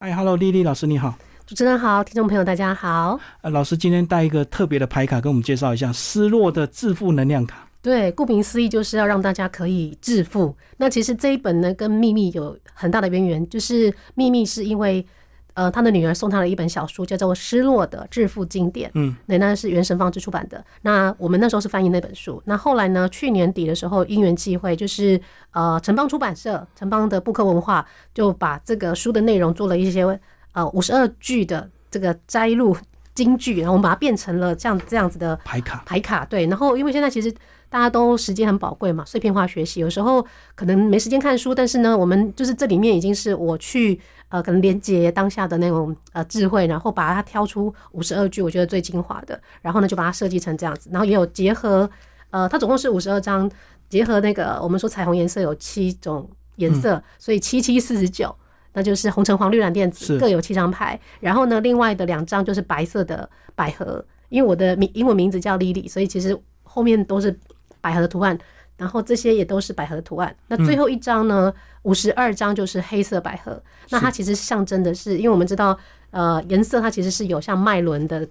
[0.00, 1.14] 哎，Hello，丽丽老师你好，
[1.46, 3.20] 主持人好，听众朋友大家好。
[3.42, 7.68] 呃，老师今天带一个特别的牌卡跟我们介绍一下失落的致富能量卡。
[7.82, 10.56] 对，顾名思义就是要让大家可以致富。
[10.78, 15.06] 那其实这一本呢，跟秘密有很大的渊源，就是秘密是因为。
[15.60, 18.88] 呃，他的女儿送他了一本小书，叫做《失落的致富经典》。
[18.94, 20.64] 嗯，那那是原神方志出版的。
[20.80, 22.42] 那我们那时候是翻译那本书。
[22.46, 23.06] 那后来呢？
[23.10, 30.18] 去年底的时候，因缘际会，就是呃，城邦出版社、城邦的布克文化就把这个书的内容做了一些
[30.52, 32.74] 呃五十二句的这个摘录
[33.24, 35.82] 金句，然后我们把它变成了这样这样子的牌卡。
[35.84, 36.46] 牌卡对。
[36.46, 37.30] 然后因为现在其实
[37.68, 40.24] 大家都时间很宝贵嘛，碎片化学习，有时候
[40.54, 44.00] 可能没时间看书，但是呢，我们就是这里面已经是我去。
[44.30, 51.90] 呃，可能连接当下的那种呃智慧，然后把它挑出五十二句，我觉得最精华的，然后呢就把它设计成这样子，然后也有结合，
[52.30, 53.50] 呃，它总共是五十二张，
[53.88, 58.32] 结合那个我们说彩虹颜色有七种颜色，所以七七四十九，
[58.72, 67.36] 那就是红橙黄绿蓝靛紫各有七张牌，然后呢另外的两张就是白色的百合，因为我的名英文名字叫 Lily，所以其实后面都是
[67.80, 68.38] 百合的图案。
[68.76, 70.34] 然后这些也都是百合的图案。
[70.48, 71.52] 那最后一张呢？
[71.82, 73.62] 五十二张就是黑色百合。
[73.90, 75.78] 那它其实象征的是，因为我们知道，
[76.12, 78.26] 呃，颜色它其实是有像脉轮的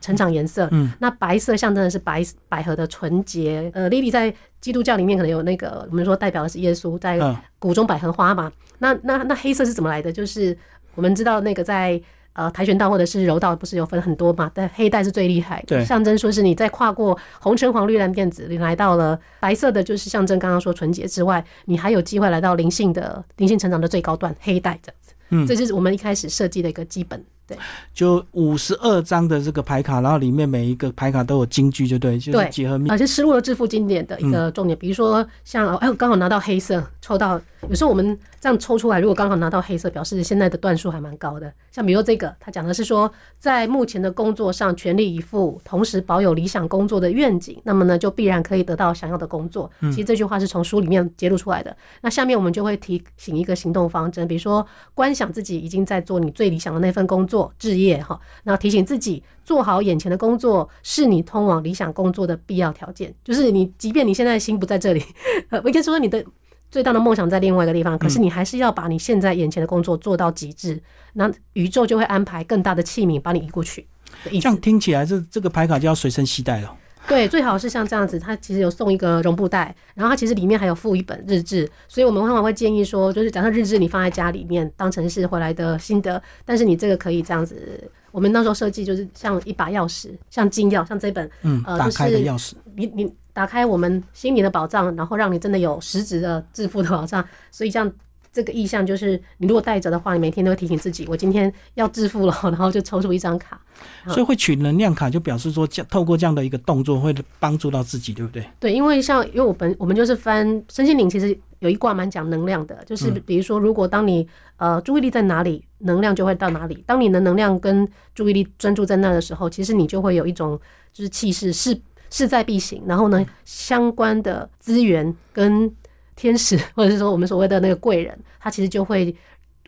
[0.00, 0.68] 成长颜色。
[0.70, 0.90] 嗯。
[1.00, 3.70] 那白色象征的是白百合的纯洁。
[3.74, 7.18] 呃，Lily 在基督教里面可能有那个，我们说代表的是耶稣，在
[7.58, 8.52] 谷中百合花嘛。
[8.78, 10.12] 那那那黑色是怎么来的？
[10.12, 10.56] 就是
[10.94, 12.00] 我们知道那个在。
[12.34, 14.48] 呃，跆拳道或者是柔道，不是有分很多嘛？
[14.54, 25.12] 但黑带是最厉害，象征说是你在跨过红橙黄绿蓝靛紫，你来到了白色的就是象征刚刚说纯洁之外，你还有机会来到灵性的灵性成长的最高段黑带这样子。
[25.30, 27.20] 嗯，这就是我们一开始设计的一个基本。
[27.48, 27.56] 对，
[27.94, 32.78] 就五十二张的这个牌卡，然后里面每一个牌卡都有金句，就对，就是结合。
[32.90, 41.50] 而且失落的致富经典的一个重点，比如说像哎，刚好拿到黑色，抽到有时候我们这样抽出来，如果刚好拿到黑色，表示现在的段数还蛮高的。
[41.72, 49.70] 像比如这个，他讲的是说，在目前的工作上全力以赴，同时保有理想工作的愿景，那么呢，就必然可以得到想要的工作。
[49.80, 51.74] 其实这句话是从书里面揭露出来的。
[52.02, 57.37] 那下面我们就会提醒一个行动方针，比如说观想自己已经在做你最理想的那份工作。
[57.38, 63.14] 做置业哈，那提醒自己做好眼前的工作，是你通往理想工作的必要条件。
[63.22, 65.00] 就是你，即便你现在心不在这里，
[65.50, 66.24] 呃，我可以说你的
[66.68, 70.82] 最大的梦想在另外一个地方，可是你还是要把你现在眼前的工作做到极致，
[71.12, 73.86] 那宇宙就会安排更大的器皿把你移过去。
[74.24, 76.74] 这样听起来，这这个牌卡就要随身携带了。
[77.08, 97.90] 对，最好是像这样子，它其实有送一个绒布袋，然后它其实里面还有附一本日志，所以我们往往会建议说，就是假设日志你放在家里面当成是回来的心得，但是你这个可以这样子，我们那时候设计就是像一把钥匙，像金钥，像这本，嗯，打开的钥匙，你你打开我们心灵的宝藏，然后让你真的有实质的致富的保障，所以这样。
[98.38, 103.60] 这个意向就是，你如果带着的话，你每天都会提醒自己，我今天要致富了， 然后就抽出一张卡。
[104.06, 108.44] 所以会取能量卡，就表示说，这透过这样的一个动作，会帮助到自己，对不对？
[108.60, 114.24] 对，因为像因为我本我们就是翻身心灵，其实有一卦蛮讲能量的，就是比如说，如果当你
[114.58, 116.84] 呃注意力在哪里，能量就会到哪里。
[116.86, 120.56] 当你的能量跟注意力专注在那的时候，其实你就会有一种
[120.92, 121.76] 就是气势势
[122.08, 125.74] 势在必行，然后呢，相关的资源跟。
[126.18, 129.14] 天使， 或者是说我们所谓的那个贵人，他其实就会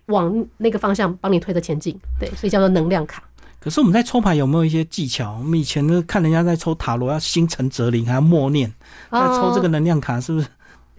[0.06, 3.22] 往那个方向帮你推着前进，对，所以叫做能量卡。
[3.60, 5.36] 可是我们在抽牌有没有一些技巧？
[5.38, 8.72] 我们以前呢看人家在抽塔罗，要心诚则灵，还要默念，
[9.10, 10.46] 在抽这个能量卡是不是？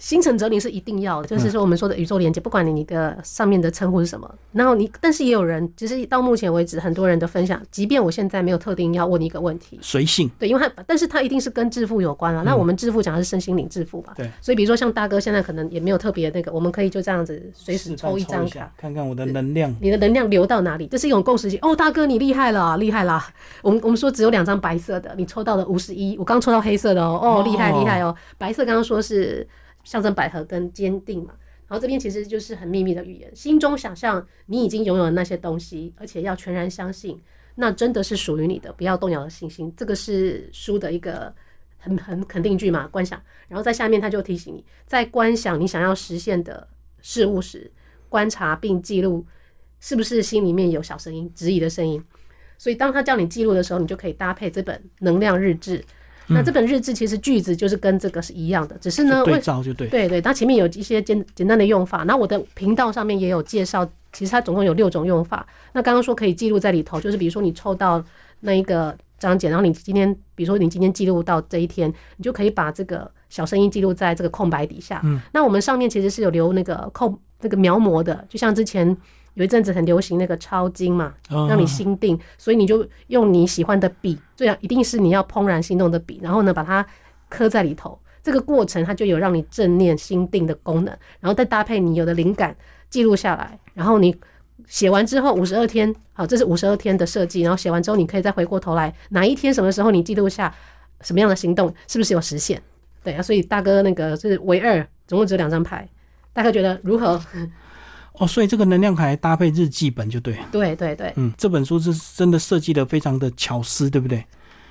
[0.02, 12.42] 心诚则灵是一定要的，就是说我们说的宇宙连接，不管你你的上面的称呼是什么，然后你，但是也有人，其实到目前为止，很多人的分享，即便我现在没有特定要问你一个问题，随性，对，因为他，但是他一定是跟致富有关啊。
[12.44, 14.14] 那我们致富讲的是身心灵致富吧？
[14.18, 21.60] 对，所以比如说像大哥现在可能也没有特别那个，我们可以就这样子随时抽一张卡，看看我的能量，你的能量流到哪里，这是一种共识性。
[21.62, 23.32] 哦，大哥你厉害了，厉害啦！
[23.62, 29.48] 我们我们说只有两张白色的，你抽到了五十一，我刚抽到黑色的哦，哦，厉害厉害哦，白色刚刚说是。
[29.84, 31.34] 象征百合跟坚定嘛，
[31.68, 37.20] 然后这边其实就是很秘密的语言，心中想象你已经拥有了那些东西，而且要全然相信，
[37.56, 39.74] 那真的是属于你的，不要动摇的信心。
[39.76, 41.34] 这个是书的一个
[41.78, 43.22] 很很肯定句嘛，观想。
[43.48, 46.68] 然后在下面他就提醒你，在观想你想要实现的
[47.02, 47.72] 事物时，
[48.10, 49.26] 观察并记录
[49.80, 52.04] 是不是心里面有小声音、质疑的声音。
[52.58, 55.84] 所以当他叫你记录的时候，你就可以搭配这本能量日志。
[56.34, 62.04] 那这本日志其实句子就是跟这个是一样的，只是呢，对照就对，对对，它前面有一些简简单的用法。
[62.04, 65.46] 那我的频道上面也有介绍，其实它总共有六种用法。
[65.74, 68.04] 那刚刚说可以记录在里头，就是比如说你抽到
[68.42, 75.02] 那一个章节，然后你今天，比如说你今天记录到这一天，你就可以把这个小声音记录在这个空白底下。
[75.04, 78.98] 嗯，那我们上面其实是有留那个空那个描摹的，就像之前。
[79.42, 86.86] 有一阵子很流行那个抄经嘛，哦让你心定，所以你就用你喜欢的笔，最好一定是你要怦然心动的笔，然后呢把它
[87.28, 87.98] 刻在里头。
[88.22, 92.56] 这个过程它就有让你正念心定的功能，然后再搭配你有的灵感
[92.88, 94.16] 记录下来，然后你
[94.68, 100.54] 写完之后五十二天，好，这是五十二天的设计，然后写完之后你可以再回过头来，哪一天什么时候你记录下
[101.02, 102.62] 什么样的行动，是不是有实现？
[103.04, 105.90] 对啊，所以大哥那个是唯二，总共只有两张牌，
[106.32, 107.20] 大哥觉得如何？
[108.14, 110.38] 哦，所以这个能量卡还搭配日记本就对。
[110.52, 114.24] 对对对嗯，这本书是真的设计的非常的巧思，对不对？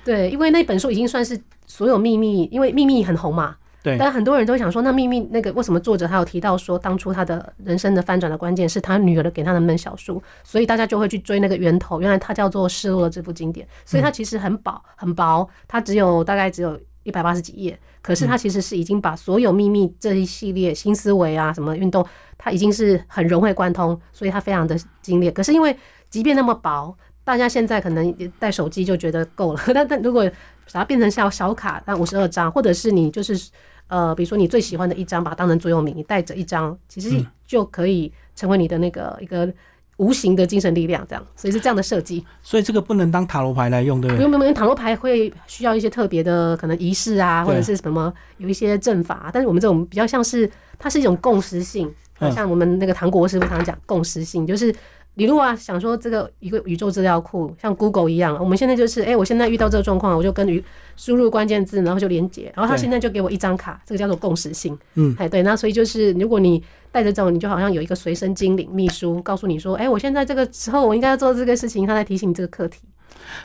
[0.03, 22.05] 对，因为那本书已经算是所有秘密，因为秘密很红嘛，对，但很多人都会想说，那秘密那个为什么作者他有提到说，当初他的人生的翻转的关键是他女儿的给他的那本小书，所以大家就会去追那个源头，原来它叫做《失落》这部经典，所以它其实很薄很薄，它只有大概只有一百八十几页，可是它其实是已经把所有秘密这一系列新思维啊什么运动，
[22.37, 25.33] 它已经是很融会贯通，所以它非常的精炼。
[25.33, 25.75] 可是因为
[26.09, 30.23] 即便那么薄，大家现在可能带手机就觉得够了， 但但如果
[30.73, 33.49] 把它变成小小卡，那五十二张，或者是你就是
[33.87, 39.51] 呃，比如说你最喜欢的一张，把它当成座右铭，你带着一张，其实就可以成为你的那个一个
[39.97, 42.25] 无形的精神力量，这样，所以是这样的设计。
[42.41, 44.17] 所以这个不能当塔罗牌来用，对不对？
[44.17, 50.49] 不用不用，因为塔罗牌会需要一些特别的可能仪式啊，或者是什么有一些阵法、但是我们这种比较像是
[50.79, 54.73] 它是一种共识性，嗯像我们那个唐国师傅常常讲共识性，就是。
[55.15, 60.63] 你如果啊想说这个一个宇宙资料库像 Google 一样，我们现在就是，哎、我现在遇到这个状况，我就跟于
[60.95, 64.77] 输入关键字，然后就连接，然后他现在就给我一张卡，这个叫做共识性。
[64.95, 72.79] 嗯，哎，对，那所以就是如果你带着这种，你就好像有一个随身精灵秘书，告诉你说，哎、我现在这个时候我应该要做这个事情，他在提醒你这个课题。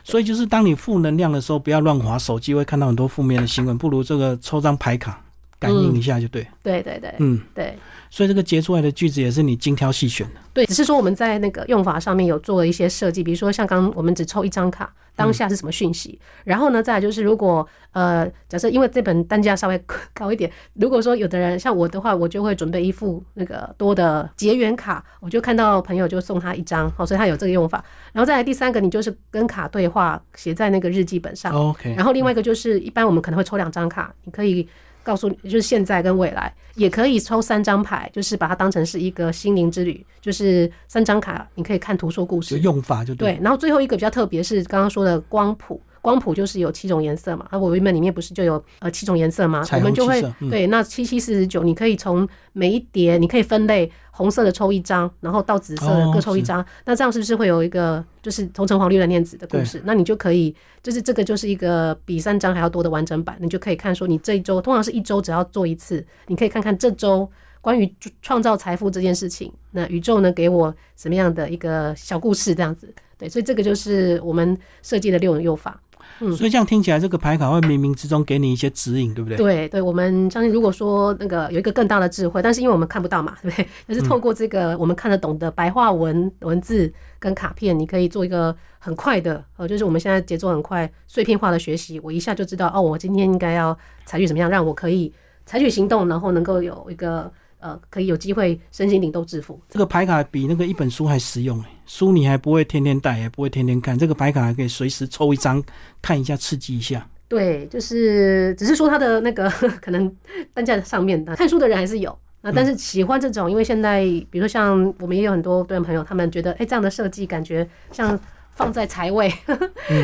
[0.05, 5.21] 所以就是当你负能量的时候，不要乱划手机，会看到很多负面的新闻，不如这个抽张牌卡
[5.59, 6.47] 感应一下就对。
[6.63, 7.77] 对对对，嗯，对。
[8.09, 10.35] 所以这个截出来的句子也是你精挑细选的。
[10.55, 19.79] 对，只是说我们在那个用法上面有做了一些设计，比如说像刚刚我们只抽一张卡，当下是什么讯息，然后呢，再来就是如果呃，假设因为这本单价稍微
[20.15, 27.85] 高一点，如果说有的人像我的话，我就会准备一副那个多的结缘卡，我就看到朋友就送他一张，好，所以他有这个用法。
[28.13, 31.53] 然后再来第三个，你就是跟卡对话，写在那个日记本上。
[31.53, 34.67] OK，然后另外一个就是，一般我们可能会抽两张卡，你可以
[35.07, 42.59] 告诉你，就是现在跟未来，也可以抽三张牌，就是把它当成是一个心灵之旅，就是三张卡，你可以看图说故事。
[42.59, 43.35] 用法就对。
[43.35, 45.81] 对，然后最后一个比较特别是刚刚说的光谱。
[46.07, 49.67] 光谱就是有七种颜色嘛，那我原本里面不是就有呃七种颜色吗？
[49.73, 59.83] 我们就会嗯对，那七七四十九，你可以从每一叠，你可以分类，红色的抽一张，然后到紫色的哦各抽一张，那这样是不是会有一个就是红橙黄绿蓝靛紫的故事？
[59.85, 67.29] 那你就可以，就是这个就是一个比三张还要多的完整版，你就可以看说你这一周通常是一周只要做一次，你可以看看这周
[67.61, 67.93] 关于
[68.23, 72.95] 创造财富这件事情，那宇宙呢给我什么样的一个小故事这样子？
[73.19, 75.81] 对，所以这个就是我们设计的六种用法。
[76.19, 79.37] 所以这样听起来，这个牌卡会冥冥之中给你一些指引，对不对？
[79.37, 83.69] 对对，我们相信，如果说那个有一个更大的智慧，但是因为我们看不到嘛，对不对？
[83.87, 95.13] 但是透过这个我们看得懂的白话文文字跟卡片，你可以做一个很快的，呃，就是我们现在节奏很快、碎片化的学习，我一下就知道哦，我今天应该要采取怎么样，让我可以
[95.45, 99.61] 采取行动，然后能够有一个呃，可以有机会身心灵都致富。
[99.69, 105.63] 这个牌卡比那个一本书还实用诶，书你还不会天天带，也不会天天看，这个牌卡还可以随时抽一张
[106.03, 107.09] 看一下，刺激一下。
[107.29, 109.49] 对，就是只是说它的那个
[109.83, 110.15] 可能
[110.55, 112.17] 单价上面的看书的人还是有。
[112.43, 114.01] 那但是喜欢这种，因为现在
[114.31, 118.17] 比如说像我们也有很多对朋友，他们觉得哎、这样的设计感觉像
[118.53, 119.33] 放在财位，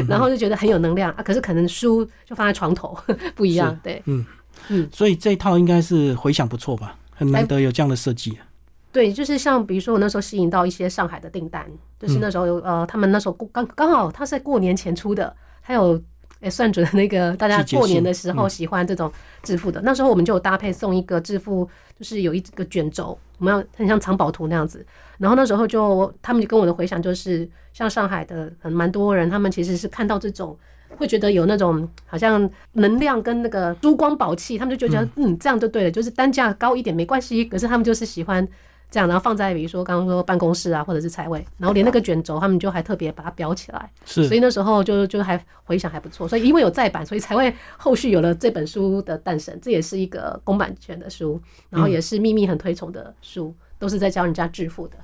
[0.09, 1.23] 然后就觉得很有能量啊。
[1.23, 2.99] 可是可能书就放在床头
[3.37, 4.27] 不一样，对嗯
[4.69, 6.99] 嗯所以这一套应该是回响不错吧？
[7.25, 8.47] 很难得有这样的设计、啊。
[8.93, 11.67] 对，就是像比如说我那时候吸引到一些上海的订单，
[11.99, 15.99] 就是那时候有呃，他们那时候过刚刚好他是在过年前出的，还有
[16.41, 19.11] 诶算准了那个大家过年的时候喜欢这种
[19.43, 21.67] 致富的，那时候我们就有搭配送一个致富，
[21.99, 24.85] 就是有一个卷轴，我们要很像藏宝图那样子。
[25.17, 30.59] 然后那时候就他们就跟我的回想就是，像上海的很蛮多人，他们其实是看到这种。
[30.97, 38.47] 会觉得有那种好像能量跟那个珠光宝气，他们就觉得嗯这样就对了，就是单价高一点没关系，可是他们就是喜欢
[38.91, 54.97] 这样，然后放在比如说刚刚说办公室啊，或者是财位，然后连那个卷轴他们就还特别把它裱起来，是所以那时候就就还回想还不错，所以因为有再版，所以才会后续有了这本书的诞生，这也是一个公版权的书，然后也是秘密很推崇的书，都是在教人家致富的。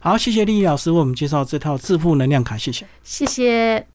[0.00, 2.86] 好，谢谢丽丽老师为我们介绍这套致富能量卡，谢谢。
[3.02, 3.86] 谢谢。